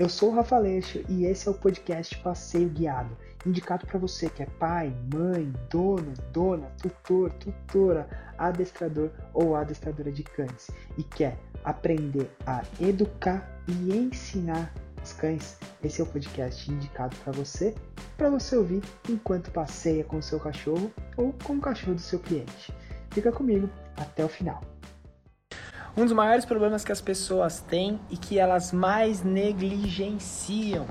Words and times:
Eu 0.00 0.08
sou 0.08 0.30
o 0.30 0.34
Rafa 0.34 0.58
Leixo 0.58 1.04
e 1.06 1.26
esse 1.26 1.46
é 1.46 1.50
o 1.50 1.54
podcast 1.54 2.16
Passeio 2.22 2.70
Guiado, 2.70 3.14
indicado 3.44 3.86
para 3.86 3.98
você 3.98 4.30
que 4.30 4.42
é 4.42 4.46
pai, 4.46 4.90
mãe, 5.12 5.52
dono, 5.68 6.14
dona, 6.32 6.66
tutor, 6.80 7.30
tutora, 7.34 8.08
adestrador 8.38 9.10
ou 9.34 9.54
adestradora 9.54 10.10
de 10.10 10.22
cães 10.22 10.70
e 10.96 11.02
quer 11.02 11.38
aprender 11.62 12.30
a 12.46 12.62
educar 12.80 13.46
e 13.68 13.94
ensinar 13.94 14.72
os 15.04 15.12
cães. 15.12 15.58
Esse 15.84 16.00
é 16.00 16.04
o 16.04 16.06
podcast 16.06 16.72
indicado 16.72 17.14
para 17.16 17.32
você, 17.34 17.74
para 18.16 18.30
você 18.30 18.56
ouvir 18.56 18.82
enquanto 19.10 19.50
passeia 19.50 20.04
com 20.04 20.16
o 20.16 20.22
seu 20.22 20.40
cachorro 20.40 20.90
ou 21.18 21.34
com 21.44 21.56
o 21.56 21.60
cachorro 21.60 21.96
do 21.96 22.00
seu 22.00 22.18
cliente. 22.18 22.72
Fica 23.10 23.30
comigo 23.30 23.68
até 23.98 24.24
o 24.24 24.28
final. 24.28 24.71
Um 25.94 26.04
dos 26.04 26.12
maiores 26.12 26.46
problemas 26.46 26.86
que 26.86 26.90
as 26.90 27.02
pessoas 27.02 27.60
têm 27.60 28.00
e 28.10 28.16
que 28.16 28.38
elas 28.38 28.72
mais 28.72 29.22
negligenciam 29.22 30.86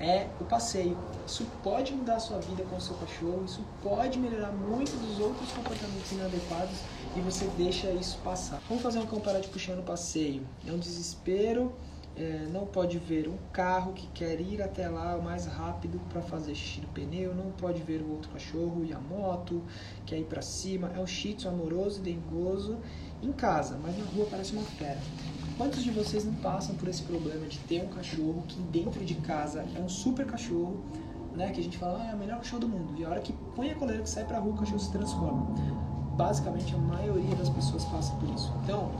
é 0.00 0.26
o 0.40 0.44
passeio. 0.44 0.98
Isso 1.24 1.46
pode 1.62 1.92
mudar 1.92 2.16
a 2.16 2.18
sua 2.18 2.40
vida 2.40 2.64
com 2.64 2.74
o 2.74 2.80
seu 2.80 2.96
cachorro, 2.96 3.44
isso 3.44 3.64
pode 3.80 4.18
melhorar 4.18 4.50
muito 4.50 4.90
dos 4.96 5.20
outros 5.20 5.52
comportamentos 5.52 6.10
inadequados 6.10 6.76
e 7.14 7.20
você 7.20 7.44
deixa 7.56 7.92
isso 7.92 8.18
passar. 8.24 8.60
Vamos 8.68 8.82
fazer 8.82 8.98
um 8.98 9.06
comparativo 9.06 9.52
puxando 9.52 9.78
o 9.78 9.82
passeio. 9.84 10.42
É 10.66 10.72
um 10.72 10.78
desespero, 10.78 11.72
é, 12.16 12.48
não 12.50 12.66
pode 12.66 12.98
ver 12.98 13.28
um 13.28 13.36
carro 13.52 13.92
que 13.92 14.08
quer 14.08 14.40
ir 14.40 14.60
até 14.60 14.88
lá 14.88 15.16
o 15.16 15.22
mais 15.22 15.46
rápido 15.46 16.00
para 16.10 16.22
fazer 16.22 16.56
xixi 16.56 16.80
no 16.80 16.88
pneu, 16.88 17.34
não 17.34 17.52
pode 17.52 17.82
ver 17.82 18.02
o 18.02 18.10
outro 18.10 18.30
cachorro 18.32 18.84
e 18.84 18.92
a 18.92 18.98
moto, 18.98 19.62
quer 20.04 20.18
ir 20.18 20.24
para 20.24 20.42
cima. 20.42 20.90
É 20.96 20.98
um 20.98 21.06
shih 21.06 21.34
tzu 21.34 21.48
amoroso 21.48 22.00
e 22.00 22.02
dengoso 22.02 22.78
em 23.22 23.32
casa, 23.32 23.78
mas 23.82 23.96
na 23.98 24.04
rua 24.04 24.26
parece 24.30 24.52
uma 24.52 24.62
fera. 24.62 24.98
Quantos 25.56 25.82
de 25.82 25.90
vocês 25.90 26.24
não 26.24 26.34
passam 26.34 26.74
por 26.76 26.88
esse 26.88 27.02
problema 27.02 27.46
de 27.46 27.58
ter 27.58 27.84
um 27.84 27.88
cachorro 27.88 28.42
que 28.48 28.60
dentro 28.62 29.04
de 29.04 29.14
casa 29.16 29.64
é 29.76 29.80
um 29.80 29.88
super 29.88 30.26
cachorro, 30.26 30.80
né? 31.34 31.50
Que 31.50 31.60
a 31.60 31.62
gente 31.62 31.76
fala, 31.76 32.02
ah, 32.02 32.10
é 32.10 32.14
o 32.14 32.18
melhor 32.18 32.38
cachorro 32.38 32.60
do 32.60 32.68
mundo. 32.68 32.94
E 32.98 33.04
a 33.04 33.10
hora 33.10 33.20
que 33.20 33.32
põe 33.54 33.70
a 33.70 33.74
coleira 33.74 34.02
que 34.02 34.08
sai 34.08 34.24
pra 34.24 34.38
rua, 34.38 34.54
o 34.54 34.56
cachorro 34.56 34.78
se 34.78 34.90
transforma. 34.90 35.54
Basicamente, 36.16 36.74
a 36.74 36.78
maioria 36.78 37.36
das 37.36 37.50
pessoas 37.50 37.84
passa 37.84 38.14
por 38.14 38.28
isso. 38.30 38.52
Então, 38.64 38.90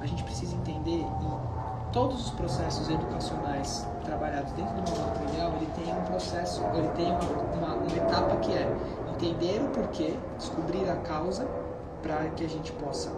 a 0.00 0.06
gente 0.06 0.22
precisa 0.24 0.54
entender 0.56 1.00
e 1.00 1.92
todos 1.92 2.26
os 2.26 2.30
processos 2.30 2.88
educacionais 2.90 3.86
trabalhados 4.04 4.52
dentro 4.52 4.74
do 4.74 4.90
modelo 4.90 5.30
ideal, 5.30 5.52
ele 5.56 5.66
tem 5.74 5.94
um 5.94 6.02
processo, 6.04 6.62
ele 6.74 6.88
tem 6.88 7.06
uma, 7.06 7.74
uma 7.74 7.96
etapa 7.96 8.36
que 8.36 8.52
é 8.52 8.76
entender 9.14 9.62
o 9.62 9.68
porquê, 9.70 10.14
descobrir 10.36 10.88
a 10.90 10.96
causa 10.96 11.46
para 12.02 12.28
que 12.30 12.44
a 12.44 12.48
gente 12.48 12.70
possa 12.72 13.10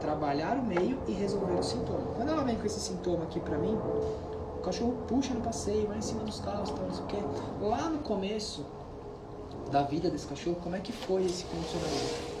trabalhar 0.00 0.56
o 0.56 0.62
meio 0.62 0.98
e 1.06 1.12
resolver 1.12 1.54
o 1.54 1.62
sintoma. 1.62 2.14
Quando 2.16 2.28
ela 2.30 2.42
vem 2.42 2.56
com 2.56 2.66
esse 2.66 2.80
sintoma 2.80 3.24
aqui 3.24 3.38
pra 3.38 3.58
mim, 3.58 3.74
o 3.74 4.62
cachorro 4.62 4.92
puxa 5.06 5.32
no 5.32 5.40
passeio, 5.40 5.86
vai 5.86 5.98
em 5.98 6.02
cima 6.02 6.24
dos 6.24 6.40
carros, 6.40 6.70
tal, 6.70 6.84
não 6.84 6.94
sei 6.94 7.04
o 7.04 7.06
quê. 7.06 7.18
Lá 7.60 7.88
no 7.88 7.98
começo 7.98 8.64
da 9.70 9.82
vida 9.82 10.10
desse 10.10 10.26
cachorro, 10.26 10.56
como 10.62 10.76
é 10.76 10.80
que 10.80 10.92
foi 10.92 11.24
esse 11.24 11.44
condicionamento? 11.44 12.40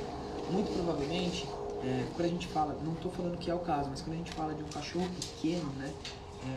Muito 0.50 0.72
provavelmente, 0.74 1.48
é, 1.84 2.04
quando 2.14 2.26
a 2.26 2.30
gente 2.30 2.46
fala, 2.48 2.76
não 2.84 2.92
estou 2.92 3.10
falando 3.10 3.38
que 3.38 3.50
é 3.50 3.54
o 3.54 3.60
caso, 3.60 3.88
mas 3.88 4.02
quando 4.02 4.14
a 4.14 4.18
gente 4.18 4.32
fala 4.32 4.52
de 4.54 4.62
um 4.62 4.68
cachorro 4.68 5.08
pequeno, 5.20 5.70
né? 5.78 5.92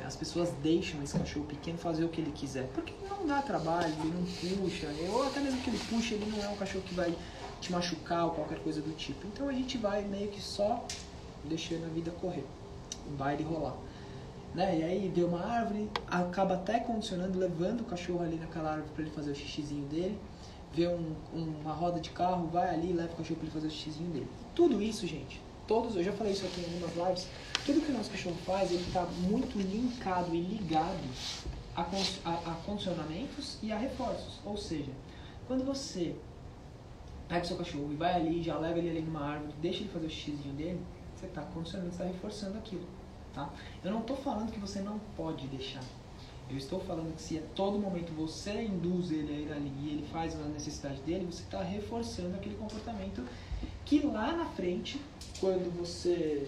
É, 0.02 0.06
as 0.06 0.16
pessoas 0.16 0.50
deixam 0.64 1.04
esse 1.04 1.18
cachorro 1.18 1.46
pequeno 1.46 1.78
fazer 1.78 2.06
o 2.06 2.10
que 2.10 2.22
ele 2.22 2.32
quiser. 2.32 2.70
Porque 2.74 2.94
não 3.10 3.28
dá 3.28 3.42
trabalho, 3.42 3.94
ele 4.00 4.14
não 4.14 4.24
puxa, 4.66 4.88
ou 5.12 5.24
até 5.24 5.42
mesmo 5.42 5.62
que 5.62 5.70
ele 5.70 5.80
puxa, 5.90 6.16
ele 6.16 6.32
não 6.32 6.44
é 6.44 6.48
um 6.48 6.56
cachorro 6.56 6.84
que 6.86 6.94
vai 6.94 7.14
te 7.64 7.72
machucar 7.72 8.26
ou 8.26 8.32
qualquer 8.32 8.60
coisa 8.60 8.82
do 8.82 8.96
tipo. 8.96 9.26
Então 9.28 9.48
a 9.48 9.54
gente 9.54 9.78
vai 9.78 10.04
meio 10.04 10.28
que 10.28 10.42
só 10.42 10.86
deixando 11.46 11.86
a 11.86 11.90
vida 11.90 12.12
correr, 12.12 12.46
o 13.08 13.12
baile 13.12 13.44
rolar. 13.44 13.76
Né? 14.54 14.80
E 14.80 14.84
aí 14.84 15.12
deu 15.14 15.28
uma 15.28 15.44
árvore, 15.44 15.90
acaba 16.08 16.56
até 16.56 16.80
condicionando, 16.80 17.40
levando 17.40 17.82
o 17.82 17.86
cachorro 17.86 18.22
ali 18.22 18.36
naquela 18.36 18.72
árvore 18.72 18.90
para 18.94 19.04
ele 19.04 19.12
fazer 19.12 19.32
o 19.32 19.36
xixizinho 19.36 19.88
dele. 19.88 20.20
Vê 20.74 20.88
um, 20.88 21.16
uma 21.34 21.74
roda 21.74 22.00
de 22.00 22.10
carro, 22.10 22.48
vai 22.48 22.70
ali 22.70 22.90
e 22.90 22.94
leva 22.94 23.14
o 23.14 23.16
cachorro 23.16 23.38
para 23.38 23.46
ele 23.46 23.54
fazer 23.54 23.68
o 23.68 23.72
xixizinho 23.72 24.10
dele. 24.12 24.28
Tudo 24.56 24.82
isso, 24.82 25.08
gente, 25.08 25.42
todos, 25.68 25.96
eu 25.96 26.04
já 26.04 26.12
falei 26.12 26.34
isso 26.34 26.46
aqui 26.46 26.62
em 26.62 26.66
algumas 26.66 26.96
lives, 26.96 27.28
tudo 27.66 27.82
que 27.82 27.92
o 27.92 27.96
nosso 27.96 28.10
cachorro 28.10 28.36
faz, 28.46 28.72
ele 28.72 28.84
está 28.84 29.06
muito 29.22 29.58
linkado 29.58 30.36
e 30.36 30.42
ligado 30.42 31.00
a, 31.76 31.82
a, 31.82 32.52
a 32.52 32.56
condicionamentos 32.66 33.58
e 33.62 33.72
a 33.72 33.78
reforços. 33.78 34.40
Ou 34.44 34.58
seja, 34.58 34.92
quando 35.48 35.64
você 35.64 36.16
pega 37.28 37.44
o 37.44 37.48
seu 37.48 37.58
cachorro 37.58 37.90
e 37.92 37.96
vai 37.96 38.14
ali, 38.14 38.44
já 38.44 38.58
leva 38.58 38.78
ele 38.78 38.90
ali 38.90 39.02
numa 39.02 39.22
árvore, 39.22 39.54
deixa 39.62 39.80
ele 39.80 39.90
fazer 39.90 40.08
o 40.08 40.10
xizinho 40.10 40.54
dele, 40.56 40.80
você 41.16 41.26
está 41.26 41.42
condicionando, 41.42 41.92
está 41.92 42.04
reforçando 42.04 42.58
aquilo. 42.58 42.86
Tá? 43.34 43.50
Eu 43.84 43.92
não 43.92 44.02
estou 44.02 44.16
falando 44.16 44.52
que 44.52 44.60
você 44.60 44.80
não 44.80 45.00
pode 45.16 45.48
deixar. 45.48 45.84
Eu 46.50 46.58
estou 46.58 46.80
falando 46.82 47.16
que 47.16 47.22
se 47.22 47.38
a 47.38 47.42
todo 47.56 47.80
momento 47.80 48.14
você 48.14 48.64
induz 48.64 49.12
ele 49.12 49.34
a 49.34 49.38
ir 49.38 49.52
ali 49.52 49.74
e 49.82 49.90
ele 49.94 50.08
faz 50.12 50.36
a 50.36 50.44
necessidade 50.46 51.02
dele, 51.02 51.26
você 51.26 51.42
está 51.42 51.64
reforçando 51.64 52.36
aquele 52.36 52.56
comportamento 52.56 53.26
que 53.86 54.06
lá 54.06 54.34
na 54.34 54.46
frente, 54.46 55.02
quando 55.40 55.76
você 55.76 56.46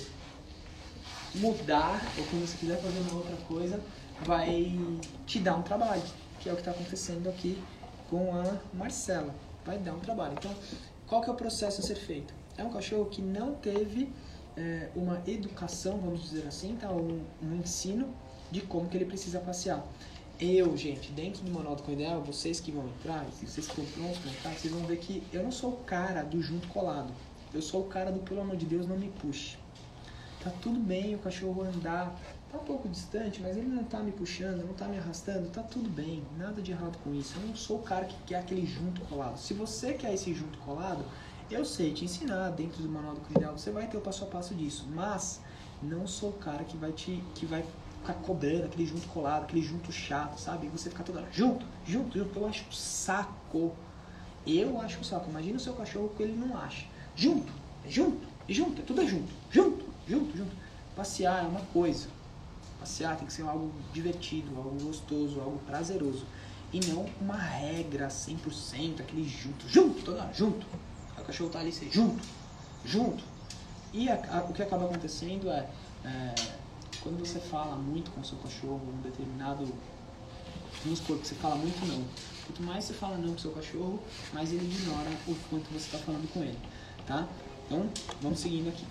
mudar 1.35 2.01
ou 2.17 2.23
quando 2.25 2.47
você 2.47 2.57
quiser 2.57 2.79
fazer 2.81 2.99
uma 2.99 3.15
outra 3.15 3.35
coisa, 3.47 3.81
vai 4.23 4.77
te 5.25 5.39
dar 5.39 5.55
um 5.55 5.61
trabalho, 5.61 6.03
que 6.39 6.49
é 6.49 6.51
o 6.51 6.55
que 6.55 6.61
está 6.61 6.71
acontecendo 6.71 7.27
aqui 7.27 7.57
com 8.09 8.35
a 8.35 8.57
Marcela 8.73 9.33
vai 9.65 9.77
dar 9.77 9.93
um 9.93 9.99
trabalho. 9.99 10.35
Então, 10.37 10.53
qual 11.07 11.21
que 11.21 11.29
é 11.29 11.33
o 11.33 11.35
processo 11.35 11.81
a 11.81 11.83
ser 11.83 11.95
feito? 11.95 12.33
É 12.57 12.63
um 12.63 12.69
cachorro 12.69 13.05
que 13.05 13.21
não 13.21 13.55
teve 13.55 14.09
é, 14.55 14.89
uma 14.95 15.21
educação, 15.27 15.97
vamos 15.97 16.29
dizer 16.29 16.47
assim, 16.47 16.75
tá? 16.75 16.89
um, 16.91 17.21
um 17.43 17.55
ensino 17.55 18.07
de 18.51 18.61
como 18.61 18.87
que 18.87 18.95
ele 18.95 19.05
precisa 19.05 19.39
passear. 19.39 19.85
Eu, 20.39 20.75
gente, 20.75 21.11
dentro 21.11 21.43
do 21.43 21.51
Manual 21.51 21.75
do 21.75 21.83
Cão 21.83 21.93
Ideal, 21.93 22.21
vocês 22.21 22.59
que 22.59 22.71
vão 22.71 22.85
entrar, 22.87 23.25
vocês 23.41 23.67
que 23.67 23.81
para 23.81 24.31
entrar, 24.31 24.51
vocês 24.51 24.73
vão 24.73 24.83
ver 24.83 24.97
que 24.97 25.23
eu 25.31 25.43
não 25.43 25.51
sou 25.51 25.71
o 25.71 25.77
cara 25.77 26.23
do 26.23 26.41
junto 26.41 26.67
colado. 26.67 27.13
Eu 27.53 27.61
sou 27.61 27.81
o 27.81 27.85
cara 27.85 28.11
do, 28.11 28.19
pelo 28.19 28.41
amor 28.41 28.57
de 28.57 28.65
Deus, 28.65 28.85
não 28.85 28.97
me 28.97 29.09
puxe. 29.21 29.57
Tá 30.43 30.51
tudo 30.61 30.77
bem 30.77 31.15
o 31.15 31.19
cachorro 31.19 31.63
andar 31.63 32.13
tá 32.55 32.61
um 32.61 32.65
pouco 32.65 32.87
distante, 32.87 33.41
mas 33.41 33.57
ele 33.57 33.67
não 33.67 33.83
tá 33.83 33.99
me 33.99 34.11
puxando, 34.11 34.65
não 34.65 34.73
tá 34.73 34.87
me 34.87 34.97
arrastando, 34.97 35.49
tá 35.49 35.61
tudo 35.61 35.89
bem, 35.89 36.23
nada 36.37 36.61
de 36.61 36.71
errado 36.71 36.97
com 37.03 37.13
isso. 37.13 37.35
Eu 37.37 37.47
não 37.47 37.55
sou 37.55 37.79
o 37.79 37.81
cara 37.81 38.05
que 38.05 38.15
quer 38.25 38.37
aquele 38.37 38.65
junto 38.65 39.01
colado. 39.01 39.37
Se 39.37 39.53
você 39.53 39.93
quer 39.93 40.13
esse 40.13 40.33
junto 40.33 40.57
colado, 40.59 41.03
eu 41.51 41.65
sei 41.65 41.93
te 41.93 42.05
ensinar 42.05 42.49
dentro 42.51 42.81
do 42.81 42.89
manual 42.89 43.15
do 43.15 43.21
criador, 43.21 43.59
você 43.59 43.71
vai 43.71 43.87
ter 43.87 43.97
o 43.97 44.01
passo 44.01 44.23
a 44.23 44.27
passo 44.27 44.55
disso, 44.55 44.87
mas 44.93 45.41
não 45.83 46.07
sou 46.07 46.29
o 46.29 46.33
cara 46.33 46.63
que 46.63 46.77
vai 46.77 46.91
te 46.91 47.21
que 47.35 47.45
vai 47.45 47.63
ficar 47.99 48.13
cobrando 48.13 48.65
aquele 48.65 48.85
junto 48.85 49.07
colado, 49.07 49.43
aquele 49.43 49.61
junto 49.61 49.91
chato, 49.91 50.39
sabe? 50.39 50.67
E 50.67 50.69
você 50.69 50.89
ficar 50.89 51.03
toda 51.03 51.19
hora 51.19 51.29
junto, 51.31 51.65
junto, 51.85 52.17
junto. 52.17 52.39
Eu 52.39 52.47
acho 52.47 52.71
saco. 52.73 53.73
Eu 54.47 54.79
acho 54.79 55.03
saco. 55.03 55.29
Imagina 55.29 55.57
o 55.57 55.59
seu 55.59 55.73
cachorro 55.73 56.11
que 56.15 56.23
ele 56.23 56.33
não 56.33 56.55
acha. 56.57 56.85
Junto, 57.15 57.51
é 57.83 57.89
junto, 57.89 58.27
é 58.47 58.53
junto, 58.53 58.81
é 58.81 58.85
tudo 58.85 59.01
é 59.01 59.07
junto, 59.07 59.33
junto, 59.51 59.85
junto, 60.07 60.37
junto. 60.37 60.65
Passear 60.95 61.43
é 61.43 61.47
uma 61.47 61.61
coisa, 61.73 62.07
passear 62.85 63.17
tem 63.17 63.25
que 63.25 63.33
ser 63.33 63.41
algo 63.41 63.71
divertido, 63.91 64.55
algo 64.55 64.79
gostoso, 64.79 65.41
algo 65.41 65.57
prazeroso. 65.65 66.23
E 66.71 66.79
não 66.85 67.05
uma 67.19 67.35
regra 67.35 68.07
100%, 68.07 68.99
aquele 68.99 69.27
junto, 69.27 69.67
junto, 69.67 70.03
toda 70.03 70.21
hora, 70.21 70.33
junto. 70.33 70.65
O 71.17 71.23
cachorro 71.23 71.49
tá 71.49 71.59
ali, 71.59 71.71
ser 71.71 71.91
junto, 71.91 72.23
junto. 72.85 73.23
E 73.91 74.07
a, 74.09 74.15
a, 74.37 74.43
o 74.43 74.53
que 74.53 74.61
acaba 74.61 74.85
acontecendo 74.85 75.49
é, 75.49 75.67
é, 76.03 76.35
quando 77.01 77.19
você 77.19 77.39
fala 77.39 77.75
muito 77.75 78.11
com 78.11 78.21
o 78.21 78.25
seu 78.25 78.37
cachorro, 78.37 78.81
um 78.87 79.01
determinado. 79.01 79.67
Vamos 80.83 80.99
supor 80.99 81.17
que 81.17 81.27
você 81.27 81.35
fala 81.35 81.55
muito 81.55 81.83
não. 81.87 82.03
Quanto 82.45 82.61
mais 82.61 82.83
você 82.83 82.93
fala 82.93 83.17
não 83.17 83.29
com 83.29 83.35
o 83.35 83.39
seu 83.39 83.51
cachorro, 83.51 83.99
mais 84.33 84.51
ele 84.51 84.65
ignora 84.65 85.09
o 85.27 85.35
quanto 85.49 85.65
você 85.71 85.85
está 85.85 85.97
falando 85.97 86.31
com 86.31 86.43
ele. 86.43 86.59
Tá? 87.07 87.27
Então, 87.65 87.89
vamos 88.21 88.39
seguindo 88.39 88.69
aqui. 88.69 88.85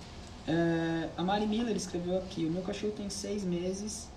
É, 0.47 1.09
a 1.17 1.23
Mari 1.23 1.47
Miller 1.47 1.77
escreveu 1.77 2.19
aqui: 2.19 2.45
O 2.45 2.51
meu 2.51 2.63
cachorro 2.63 2.93
tem 2.93 3.09
seis 3.09 3.45
meses 3.45 4.09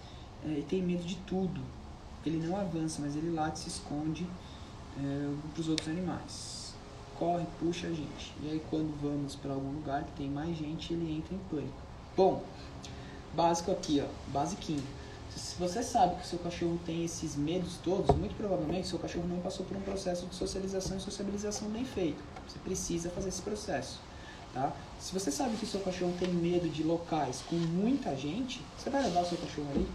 é, 0.46 0.60
e 0.60 0.66
tem 0.68 0.82
medo 0.82 1.04
de 1.04 1.16
tudo. 1.28 1.62
Ele 2.26 2.46
não 2.46 2.58
avança, 2.58 3.02
mas 3.02 3.16
ele 3.16 3.32
late, 3.32 3.60
se 3.60 3.70
esconde 3.70 4.28
é, 4.98 5.34
para 5.54 5.62
os 5.62 5.70
outros 5.70 5.88
animais. 5.88 6.74
Corre, 7.18 7.46
puxa 7.60 7.88
a 7.88 7.90
gente. 7.90 8.34
E 8.44 8.50
aí, 8.52 8.62
quando 8.70 8.94
vamos 9.02 9.36
para 9.36 9.54
algum 9.54 9.72
lugar 9.72 10.04
que 10.04 10.12
tem 10.12 10.30
mais 10.30 10.56
gente, 10.58 10.94
ele 10.94 11.18
entra 11.18 11.34
em 11.34 11.40
pânico. 11.50 11.82
Bom, 12.16 12.44
básico 13.34 13.72
aqui, 13.72 14.04
ó, 14.04 14.32
basiquinho. 14.32 14.84
Se 15.36 15.56
você 15.58 15.84
sabe 15.84 16.16
que 16.16 16.24
o 16.24 16.26
seu 16.26 16.40
cachorro 16.40 16.80
tem 16.86 17.06
esses 17.06 17.36
medos 17.36 17.78
todos, 17.84 18.16
muito 18.16 18.36
provavelmente 18.36 18.88
seu 18.88 18.98
cachorro 18.98 19.28
não 19.28 19.40
passou 19.40 19.66
por 19.66 19.78
um 19.78 19.82
processo 19.82 20.26
de 20.26 20.36
socialização 20.36 20.98
e 20.98 21.00
sociabilização 21.00 21.70
bem 21.70 21.86
feito. 21.86 22.22
Você 22.48 22.58
precisa 22.60 23.10
fazer 23.12 23.30
esse 23.30 23.42
processo. 23.42 24.00
Tá? 24.54 24.74
Se 25.00 25.14
você 25.14 25.32
sabe 25.32 25.56
que 25.58 25.64
o 25.64 25.68
seu 25.68 25.80
cachorro 25.82 26.14
tem 26.20 26.30
medo 26.30 26.68
de 26.70 26.84
locais 26.84 27.44
com 27.48 27.56
muita 27.56 28.16
gente, 28.16 28.62
você 28.78 28.90
vai 28.90 29.04
levar 29.04 29.22
o 29.22 29.26
seu 29.26 29.38
cachorro 29.38 29.68
ali? 29.72 29.88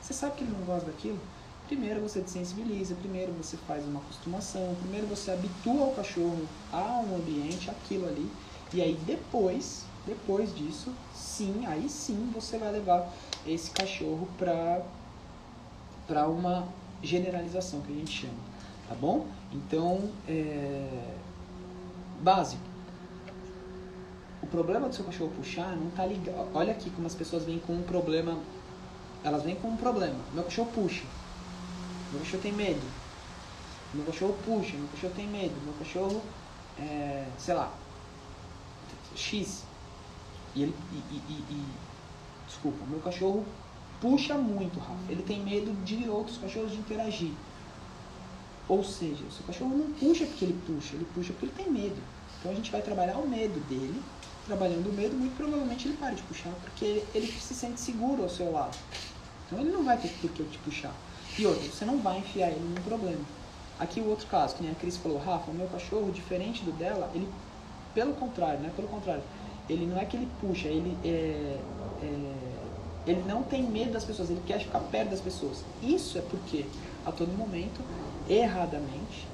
Você 0.00 0.12
sabe 0.12 0.36
que 0.36 0.44
ele 0.44 0.52
não 0.52 0.64
gosta 0.66 0.90
daquilo? 0.90 1.18
Primeiro 1.66 2.00
você 2.00 2.20
desensibiliza, 2.20 2.94
primeiro 2.96 3.32
você 3.32 3.56
faz 3.56 3.84
uma 3.86 4.00
acostumação, 4.00 4.74
primeiro 4.80 5.06
você 5.06 5.30
habitua 5.30 5.86
o 5.86 5.94
cachorro 5.94 6.46
a 6.72 7.00
um 7.00 7.16
ambiente, 7.16 7.70
aquilo 7.70 8.06
ali, 8.06 8.30
e 8.72 8.82
aí 8.82 8.98
depois, 9.06 9.84
depois 10.06 10.54
disso, 10.54 10.92
sim, 11.14 11.64
aí 11.66 11.88
sim 11.88 12.30
você 12.34 12.58
vai 12.58 12.70
levar 12.70 13.10
esse 13.46 13.70
cachorro 13.70 14.28
para 14.36 14.82
para 16.06 16.28
uma 16.28 16.68
generalização 17.02 17.80
que 17.80 17.92
a 17.92 17.96
gente 17.96 18.12
chama, 18.12 18.34
tá 18.88 18.94
bom? 18.94 19.26
Então, 19.52 20.10
é... 20.28 21.14
básico. 22.20 22.73
Problema 24.54 24.88
do 24.88 24.94
seu 24.94 25.04
cachorro 25.04 25.32
puxar 25.36 25.74
não 25.74 25.90
tá 25.90 26.06
ligado. 26.06 26.48
Olha 26.54 26.70
aqui 26.70 26.88
como 26.90 27.08
as 27.08 27.14
pessoas 27.16 27.42
vêm 27.42 27.58
com 27.58 27.72
um 27.72 27.82
problema. 27.82 28.38
Elas 29.24 29.42
vêm 29.42 29.56
com 29.56 29.66
um 29.66 29.76
problema. 29.76 30.14
Meu 30.32 30.44
cachorro 30.44 30.70
puxa. 30.72 31.02
Meu 32.12 32.20
cachorro 32.20 32.40
tem 32.40 32.52
medo. 32.52 32.80
Meu 33.92 34.04
cachorro 34.04 34.38
puxa. 34.44 34.76
Meu 34.76 34.86
cachorro 34.92 35.12
tem 35.16 35.26
medo. 35.26 35.54
Meu 35.64 35.74
cachorro, 35.74 36.22
é, 36.78 37.26
sei 37.36 37.54
lá, 37.54 37.74
X. 39.16 39.64
E 40.54 40.62
ele. 40.62 40.74
E, 40.92 41.14
e, 41.14 41.32
e, 41.50 41.64
desculpa, 42.46 42.78
meu 42.86 43.00
cachorro 43.00 43.44
puxa 44.00 44.34
muito, 44.36 44.78
Rafa. 44.78 45.10
Ele 45.10 45.24
tem 45.24 45.42
medo 45.42 45.72
de 45.84 46.08
outros 46.08 46.38
cachorros 46.38 46.70
de 46.70 46.76
interagir. 46.76 47.32
Ou 48.68 48.84
seja, 48.84 49.24
o 49.24 49.32
seu 49.32 49.44
cachorro 49.44 49.76
não 49.76 49.92
puxa 49.94 50.24
porque 50.26 50.44
ele 50.44 50.60
puxa, 50.64 50.94
ele 50.94 51.08
puxa 51.12 51.32
porque 51.32 51.46
ele 51.46 51.54
tem 51.56 51.72
medo. 51.72 52.00
Então 52.38 52.52
a 52.52 52.54
gente 52.54 52.70
vai 52.70 52.82
trabalhar 52.82 53.16
o 53.16 53.28
medo 53.28 53.58
dele. 53.68 54.00
Trabalhando 54.46 54.90
o 54.90 54.92
medo, 54.92 55.16
muito 55.16 55.36
provavelmente 55.36 55.88
ele 55.88 55.96
para 55.96 56.14
de 56.14 56.22
puxar, 56.22 56.52
porque 56.62 57.02
ele 57.14 57.26
se 57.26 57.54
sente 57.54 57.80
seguro 57.80 58.22
ao 58.22 58.28
seu 58.28 58.52
lado. 58.52 58.76
Então 59.46 59.58
ele 59.58 59.70
não 59.70 59.84
vai 59.84 59.96
ter 59.96 60.08
por 60.20 60.30
que 60.30 60.44
te 60.44 60.58
puxar. 60.58 60.92
E 61.38 61.46
outra, 61.46 61.62
você 61.68 61.84
não 61.84 61.98
vai 61.98 62.18
enfiar 62.18 62.48
ele 62.48 62.60
num 62.60 62.82
problema. 62.82 63.24
Aqui 63.78 64.00
o 64.00 64.08
outro 64.08 64.26
caso, 64.26 64.54
que 64.54 64.62
nem 64.62 64.70
a 64.70 64.74
Cris 64.74 64.96
falou, 64.96 65.18
Rafa, 65.18 65.50
o 65.50 65.54
meu 65.54 65.66
cachorro, 65.66 66.12
diferente 66.12 66.62
do 66.62 66.72
dela, 66.72 67.10
ele, 67.14 67.28
pelo 67.92 68.14
contrário, 68.14 68.60
né? 68.60 68.70
Pelo 68.76 68.86
contrário, 68.86 69.22
ele 69.68 69.86
não 69.86 69.98
é 69.98 70.04
que 70.04 70.16
ele 70.16 70.28
puxa, 70.40 70.68
ele 70.68 70.96
é, 71.04 71.58
é, 72.02 72.34
ele 73.06 73.22
não 73.26 73.42
tem 73.42 73.62
medo 73.62 73.92
das 73.92 74.04
pessoas, 74.04 74.30
ele 74.30 74.42
quer 74.46 74.60
ficar 74.60 74.80
perto 74.80 75.10
das 75.10 75.20
pessoas. 75.20 75.64
Isso 75.82 76.16
é 76.18 76.20
porque, 76.20 76.64
a 77.04 77.10
todo 77.10 77.36
momento, 77.36 77.80
erradamente, 78.28 79.26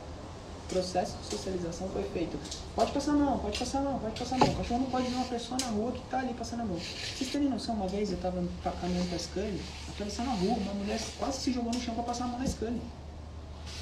processo 0.70 1.16
de 1.18 1.26
socialização 1.26 1.88
foi 1.88 2.02
feito. 2.04 2.38
Pode 2.74 2.92
passar 2.92 3.12
mão, 3.12 3.38
pode 3.38 3.58
passar 3.58 3.82
mão, 3.82 3.98
pode 3.98 4.18
passar 4.18 4.38
mão. 4.38 4.48
O 4.48 4.56
cachorro 4.56 4.80
não 4.80 4.90
pode 4.90 5.08
ver 5.08 5.16
uma 5.16 5.24
pessoa 5.24 5.58
na 5.60 5.66
rua 5.66 5.92
que 5.92 5.98
está 5.98 6.20
ali 6.20 6.32
passando 6.34 6.60
a 6.60 6.64
mão. 6.64 6.78
Vocês 6.78 7.30
terem 7.30 7.48
noção, 7.48 7.74
uma 7.74 7.88
vez 7.88 8.10
eu 8.10 8.16
estava 8.16 8.42
caminhando 8.80 9.08
para 9.08 9.16
a 9.16 9.18
Scania, 9.18 9.60
atravessando 9.88 10.30
a 10.30 10.34
rua, 10.34 10.54
uma 10.54 10.74
mulher 10.74 11.00
quase 11.18 11.40
se 11.40 11.52
jogou 11.52 11.72
no 11.72 11.80
chão 11.80 11.94
para 11.94 12.04
passar 12.04 12.24
a 12.24 12.28
mão 12.28 12.38
na 12.38 12.46
Scania. 12.46 12.80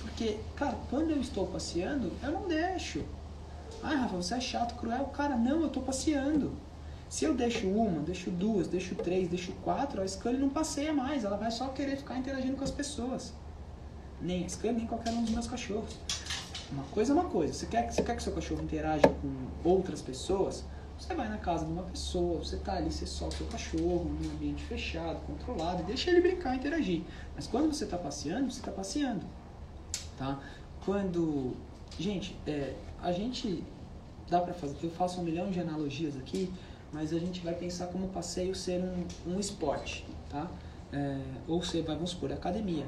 Porque, 0.00 0.38
cara, 0.56 0.76
quando 0.90 1.10
eu 1.10 1.20
estou 1.20 1.46
passeando, 1.46 2.12
eu 2.22 2.32
não 2.32 2.48
deixo. 2.48 3.04
Ai, 3.82 3.96
Rafa, 3.96 4.16
você 4.16 4.34
é 4.34 4.40
chato, 4.40 4.74
cruel. 4.76 5.04
Cara, 5.06 5.36
não, 5.36 5.60
eu 5.60 5.66
estou 5.66 5.82
passeando. 5.82 6.52
Se 7.08 7.24
eu 7.24 7.34
deixo 7.34 7.66
uma, 7.68 8.00
deixo 8.00 8.30
duas, 8.30 8.66
deixo 8.66 8.94
três, 8.94 9.28
deixo 9.28 9.52
quatro, 9.64 10.02
a 10.02 10.06
Scully 10.06 10.36
não 10.36 10.50
passeia 10.50 10.92
mais. 10.92 11.24
Ela 11.24 11.36
vai 11.36 11.50
só 11.50 11.68
querer 11.68 11.96
ficar 11.96 12.18
interagindo 12.18 12.56
com 12.56 12.64
as 12.64 12.70
pessoas. 12.70 13.32
Nem 14.20 14.44
a 14.44 14.48
Scully, 14.48 14.74
nem 14.74 14.86
qualquer 14.86 15.12
um 15.12 15.22
dos 15.22 15.30
meus 15.30 15.46
cachorros. 15.46 15.96
Uma 16.70 16.84
coisa 16.84 17.12
é 17.12 17.14
uma 17.14 17.24
coisa. 17.24 17.52
Você 17.52 17.66
quer, 17.66 17.90
você 17.90 18.02
quer 18.02 18.16
que 18.16 18.22
seu 18.22 18.32
cachorro 18.32 18.62
interaja 18.62 19.08
com 19.08 19.68
outras 19.68 20.02
pessoas? 20.02 20.64
Você 20.98 21.14
vai 21.14 21.28
na 21.28 21.38
casa 21.38 21.64
de 21.64 21.72
uma 21.72 21.84
pessoa, 21.84 22.38
você 22.38 22.56
tá 22.56 22.74
ali, 22.74 22.90
você 22.90 23.06
solta 23.06 23.36
o 23.36 23.38
seu 23.38 23.46
cachorro 23.46 24.10
num 24.20 24.30
ambiente 24.32 24.64
fechado, 24.64 25.20
controlado, 25.26 25.82
e 25.82 25.86
deixa 25.86 26.10
ele 26.10 26.20
brincar 26.20 26.54
e 26.54 26.58
interagir. 26.58 27.02
Mas 27.36 27.46
quando 27.46 27.72
você 27.72 27.84
está 27.84 27.96
passeando, 27.96 28.50
você 28.50 28.58
está 28.58 28.72
passeando. 28.72 29.24
Tá? 30.16 30.40
Quando. 30.84 31.56
Gente, 31.98 32.36
é, 32.46 32.74
a 33.00 33.12
gente 33.12 33.64
dá 34.28 34.40
para 34.40 34.52
fazer. 34.52 34.76
Eu 34.82 34.90
faço 34.90 35.20
um 35.20 35.24
milhão 35.24 35.50
de 35.50 35.60
analogias 35.60 36.16
aqui, 36.16 36.52
mas 36.92 37.12
a 37.12 37.18
gente 37.18 37.40
vai 37.40 37.54
pensar 37.54 37.86
como 37.86 38.08
passeio 38.08 38.54
ser 38.54 38.82
um, 38.82 39.34
um 39.34 39.40
esporte, 39.40 40.04
tá? 40.28 40.50
É, 40.92 41.20
ou 41.46 41.60
vai, 41.60 41.82
vamos 41.82 42.10
supor, 42.10 42.32
academia. 42.32 42.86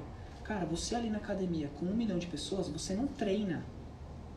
Cara, 0.50 0.66
você 0.66 0.96
ali 0.96 1.08
na 1.08 1.18
academia 1.18 1.70
com 1.78 1.86
um 1.86 1.94
milhão 1.94 2.18
de 2.18 2.26
pessoas, 2.26 2.66
você 2.66 2.92
não 2.92 3.06
treina, 3.06 3.64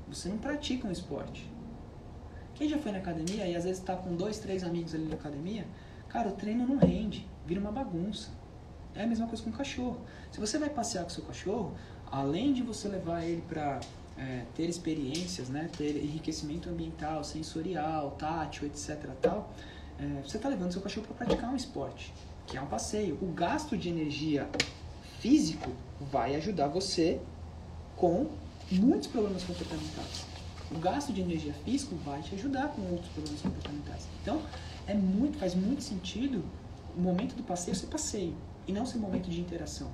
você 0.08 0.30
não 0.30 0.38
pratica 0.38 0.88
um 0.88 0.92
esporte. 0.92 1.52
Quem 2.54 2.70
já 2.70 2.78
foi 2.78 2.92
na 2.92 3.00
academia 3.00 3.48
e 3.48 3.56
às 3.56 3.64
vezes 3.64 3.80
está 3.80 3.96
com 3.96 4.16
dois, 4.16 4.38
três 4.38 4.64
amigos 4.64 4.94
ali 4.94 5.06
na 5.06 5.16
academia, 5.16 5.66
cara, 6.08 6.30
o 6.30 6.34
treino 6.34 6.68
não 6.68 6.78
rende, 6.78 7.28
vira 7.48 7.60
uma 7.60 7.72
bagunça. 7.72 8.30
É 8.94 9.06
a 9.06 9.08
mesma 9.08 9.26
coisa 9.26 9.44
com 9.44 9.50
o 9.50 9.54
cachorro. 9.54 10.02
Se 10.32 10.40
você 10.40 10.60
vai 10.60 10.70
passear 10.70 11.02
com 11.02 11.10
o 11.10 11.12
seu 11.12 11.24
cachorro, 11.24 11.74
além 12.06 12.54
de 12.54 12.62
você 12.62 12.88
levar 12.88 13.24
ele 13.24 13.42
para 13.50 13.80
é, 14.16 14.46
ter 14.54 14.70
experiências, 14.70 15.50
né, 15.50 15.68
ter 15.76 15.98
enriquecimento 15.98 16.70
ambiental, 16.70 17.24
sensorial, 17.24 18.12
tátil, 18.12 18.68
etc. 18.68 19.04
Tal, 19.20 19.52
é, 19.98 20.22
você 20.22 20.38
está 20.38 20.48
levando 20.48 20.74
seu 20.74 20.82
cachorro 20.84 21.08
para 21.08 21.26
praticar 21.26 21.52
um 21.52 21.56
esporte, 21.56 22.14
que 22.46 22.56
é 22.56 22.62
um 22.62 22.68
passeio. 22.68 23.18
O 23.20 23.34
gasto 23.34 23.76
de 23.76 23.90
energia 23.90 24.48
físico 25.24 25.72
vai 26.12 26.36
ajudar 26.36 26.68
você 26.68 27.18
com 27.96 28.28
muitos 28.70 29.08
problemas 29.08 29.42
comportamentais. 29.44 30.26
O 30.70 30.78
gasto 30.80 31.14
de 31.14 31.22
energia 31.22 31.54
físico 31.64 31.96
vai 32.04 32.22
te 32.22 32.36
ajudar 32.36 32.68
com 32.70 32.82
outros 32.92 33.10
problemas 33.14 33.42
comportamentais. 33.42 34.06
Então, 34.22 34.42
é 34.86 34.94
muito, 34.94 35.38
faz 35.38 35.56
muito 35.56 35.82
sentido 35.82 36.44
o 36.96 37.00
momento 37.00 37.36
do 37.36 37.44
passeio 37.44 37.74
ser 37.74 37.88
passeio 37.88 38.36
e 38.68 38.74
não 38.74 38.86
ser 38.86 38.98
momento 38.98 39.30
de 39.30 39.40
interação. 39.40 39.90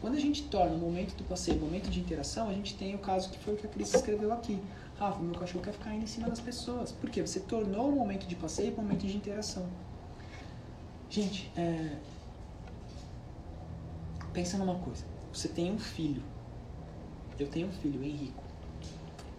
Quando 0.00 0.16
a 0.16 0.20
gente 0.20 0.42
torna 0.44 0.74
o 0.74 0.78
momento 0.78 1.14
do 1.14 1.22
passeio 1.24 1.60
momento 1.60 1.88
de 1.88 2.00
interação, 2.00 2.48
a 2.48 2.52
gente 2.52 2.74
tem 2.74 2.92
o 2.96 2.98
caso 2.98 3.30
que 3.30 3.38
foi 3.38 3.54
o 3.54 3.56
que 3.56 3.66
a 3.66 3.70
Cris 3.70 3.94
escreveu 3.94 4.32
aqui. 4.32 4.60
Rafa, 4.98 5.20
meu 5.20 5.38
cachorro 5.38 5.62
quer 5.62 5.74
ficar 5.74 5.94
indo 5.94 6.02
em 6.02 6.08
cima 6.08 6.28
das 6.28 6.40
pessoas. 6.40 6.90
Por 6.90 7.08
quê? 7.08 7.20
Você 7.24 7.38
tornou 7.38 7.88
o 7.88 7.92
momento 7.92 8.26
de 8.26 8.34
passeio 8.34 8.74
momento 8.76 9.06
de 9.06 9.16
interação. 9.16 9.64
Gente, 11.08 11.52
é... 11.56 11.98
pensa 14.32 14.58
numa 14.58 14.76
coisa. 14.76 15.04
Você 15.32 15.48
tem 15.48 15.72
um 15.72 15.78
filho. 15.78 16.22
Eu 17.38 17.48
tenho 17.48 17.68
um 17.68 17.72
filho, 17.72 18.02
Henrico. 18.02 18.42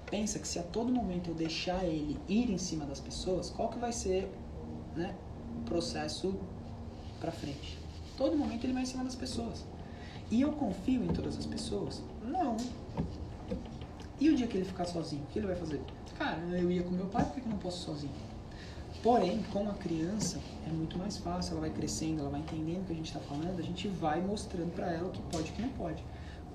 Pensa 0.10 0.40
que 0.40 0.48
se 0.48 0.60
a 0.60 0.64
todo 0.64 0.92
momento 0.92 1.30
eu 1.30 1.36
deixar 1.36 1.84
ele 1.84 2.20
ir 2.28 2.50
em 2.52 2.58
cima 2.58 2.86
das 2.86 3.00
pessoas, 3.00 3.50
qual 3.50 3.70
que 3.70 3.80
vai 3.80 3.92
ser 3.92 4.32
né, 4.96 5.16
o 5.58 5.64
processo 5.66 6.36
para 7.20 7.32
frente? 7.32 7.78
Todo 8.18 8.38
momento 8.38 8.64
ele 8.64 8.74
vai 8.74 8.84
em 8.84 8.86
cima 8.86 9.04
das 9.04 9.16
pessoas. 9.16 9.66
E 10.30 10.42
eu 10.42 10.52
confio 10.54 11.04
em 11.04 11.08
todas 11.08 11.38
as 11.38 11.46
pessoas? 11.46 12.02
Não. 12.24 12.58
E 14.20 14.30
o 14.30 14.36
dia 14.36 14.48
que 14.48 14.58
ele 14.58 14.66
ficar 14.66 14.86
sozinho, 14.86 15.24
o 15.24 15.28
que 15.28 15.40
ele 15.40 15.48
vai 15.48 15.56
fazer? 15.56 15.82
Cara, 16.18 16.40
eu 16.52 16.72
ia 16.72 16.84
com 16.84 16.92
meu 16.92 17.08
pai, 17.08 17.26
por 17.26 17.34
que 17.34 17.42
eu 17.42 17.50
não 17.50 17.58
posso 17.58 17.84
sozinho? 17.84 18.14
Porém, 19.04 19.44
com 19.52 19.70
a 19.70 19.74
criança 19.74 20.40
é 20.66 20.72
muito 20.72 20.98
mais 20.98 21.18
fácil, 21.18 21.52
ela 21.52 21.62
vai 21.62 21.70
crescendo, 21.70 22.22
ela 22.22 22.30
vai 22.30 22.40
entendendo 22.40 22.82
o 22.82 22.86
que 22.86 22.94
a 22.94 22.96
gente 22.96 23.08
está 23.08 23.20
falando, 23.20 23.60
a 23.60 23.62
gente 23.62 23.88
vai 23.88 24.22
mostrando 24.22 24.74
para 24.74 24.92
ela 24.92 25.10
o 25.10 25.12
que 25.12 25.22
pode 25.24 25.50
e 25.50 25.52
o 25.52 25.54
que 25.54 25.62
não 25.62 25.70
pode. 25.70 26.04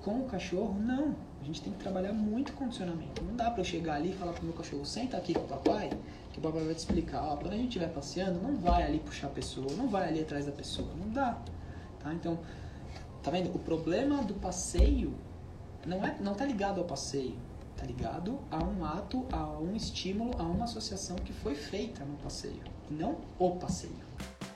Com 0.03 0.19
o 0.21 0.23
cachorro, 0.25 0.75
não. 0.79 1.15
A 1.39 1.45
gente 1.45 1.61
tem 1.61 1.71
que 1.71 1.79
trabalhar 1.79 2.11
muito 2.11 2.51
condicionamento. 2.53 3.23
Não 3.23 3.35
dá 3.35 3.51
para 3.51 3.61
eu 3.61 3.65
chegar 3.65 3.95
ali 3.95 4.09
e 4.09 4.13
falar 4.13 4.33
pro 4.33 4.43
meu 4.43 4.53
cachorro, 4.53 4.83
senta 4.83 5.15
aqui 5.15 5.33
com 5.33 5.41
o 5.41 5.47
papai, 5.47 5.89
que 6.33 6.39
o 6.39 6.41
papai 6.41 6.63
vai 6.63 6.73
te 6.73 6.79
explicar. 6.79 7.23
Ó, 7.23 7.37
quando 7.37 7.53
a 7.53 7.57
gente 7.57 7.67
estiver 7.67 7.93
passeando, 7.93 8.41
não 8.41 8.57
vai 8.57 8.83
ali 8.83 8.99
puxar 8.99 9.27
a 9.27 9.29
pessoa, 9.29 9.67
não 9.77 9.87
vai 9.87 10.07
ali 10.09 10.21
atrás 10.21 10.45
da 10.45 10.51
pessoa. 10.51 10.89
Não 10.97 11.09
dá. 11.13 11.37
Tá? 11.99 12.13
Então, 12.13 12.39
Tá 13.21 13.31
vendo? 13.31 13.53
O 13.53 13.59
problema 13.59 14.23
do 14.23 14.33
passeio 14.33 15.13
não, 15.85 16.05
é, 16.05 16.15
não 16.19 16.33
tá 16.33 16.45
ligado 16.45 16.79
ao 16.79 16.85
passeio. 16.85 17.35
Tá 17.79 17.85
ligado 17.85 18.37
a 18.51 18.61
um 18.61 18.83
ato, 18.83 19.25
a 19.31 19.57
um 19.57 19.73
estímulo, 19.73 20.33
a 20.37 20.43
uma 20.43 20.65
associação 20.65 21.15
que 21.15 21.31
foi 21.31 21.55
feita 21.55 22.03
no 22.03 22.17
passeio. 22.17 22.61
Não 22.91 23.21
o 23.37 23.51
passeio. 23.55 24.09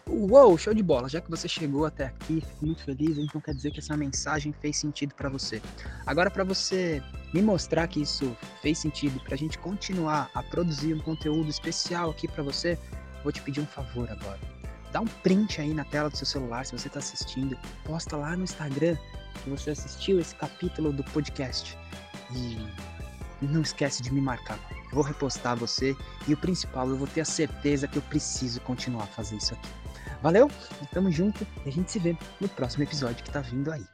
Uou, 0.10 0.58
show 0.58 0.74
de 0.74 0.84
bola! 0.84 1.08
Já 1.08 1.22
que 1.22 1.32
você 1.32 1.48
chegou 1.48 1.86
até 1.86 2.08
aqui, 2.08 2.42
fico 2.42 2.66
muito 2.66 2.84
feliz, 2.84 3.18
então 3.18 3.40
quer 3.40 3.56
dizer 3.56 3.72
que 3.72 3.80
essa 3.80 3.96
mensagem 3.96 4.52
fez 4.52 4.76
sentido 4.76 5.16
para 5.16 5.30
você. 5.30 5.62
Agora, 6.06 6.30
para 6.30 6.44
você 6.44 7.02
me 7.34 7.42
mostrar 7.42 7.88
que 7.88 8.02
isso 8.02 8.36
fez 8.62 8.80
sentido, 8.80 9.18
para 9.22 9.36
a 9.36 9.38
gente 9.38 9.58
continuar 9.58 10.30
a 10.34 10.44
produzir 10.44 10.94
um 10.94 11.00
conteúdo 11.00 11.50
especial 11.50 12.10
aqui 12.10 12.28
para 12.28 12.44
você, 12.44 12.78
vou 13.24 13.32
te 13.32 13.42
pedir 13.42 13.62
um 13.62 13.66
favor 13.66 14.12
agora 14.12 14.40
dá 14.92 15.02
um 15.02 15.08
print 15.08 15.60
aí 15.60 15.74
na 15.74 15.84
tela 15.84 16.08
do 16.08 16.16
seu 16.16 16.28
celular 16.28 16.66
se 16.66 16.72
você 16.72 16.88
está 16.88 17.00
assistindo, 17.00 17.58
posta 17.84 18.16
lá 18.16 18.38
no 18.38 18.44
Instagram 18.44 18.96
que 19.44 19.50
você 19.50 19.72
assistiu 19.72 20.20
esse 20.20 20.36
capítulo 20.36 20.94
do 20.94 21.04
podcast 21.06 21.76
e 22.32 22.58
não 23.42 23.62
esquece 23.62 24.02
de 24.02 24.14
me 24.14 24.22
marcar. 24.22 24.60
Eu 24.72 24.96
vou 24.96 25.04
repostar 25.04 25.56
você 25.56 25.96
e 26.28 26.34
o 26.34 26.38
principal, 26.38 26.88
eu 26.90 26.98
vou 26.98 27.08
ter 27.08 27.22
a 27.22 27.26
certeza 27.26 27.88
que 27.88 27.98
eu 27.98 28.02
preciso 28.04 28.62
continuar 28.62 29.08
fazendo 29.08 29.42
isso 29.42 29.54
aqui. 29.54 29.70
Valeu? 30.22 30.50
Tamo 30.92 31.12
junto 31.12 31.46
e 31.66 31.70
a 31.70 31.72
gente 31.72 31.92
se 31.92 32.00
vê 32.00 32.18
no 32.40 32.48
próximo 32.48 32.84
episódio 32.84 33.24
que 33.24 33.32
tá 33.32 33.42
vindo 33.42 33.72
aí. 33.72 33.93